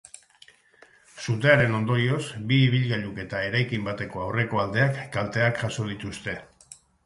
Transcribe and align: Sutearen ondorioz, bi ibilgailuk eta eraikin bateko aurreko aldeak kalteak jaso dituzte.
Sutearen 1.25 1.77
ondorioz, 1.81 2.23
bi 2.53 2.59
ibilgailuk 2.69 3.21
eta 3.27 3.43
eraikin 3.51 3.87
bateko 3.91 4.27
aurreko 4.27 4.65
aldeak 4.67 5.01
kalteak 5.19 5.65
jaso 5.65 5.91
dituzte. 5.95 6.39